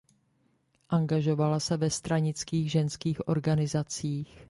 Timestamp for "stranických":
1.89-2.71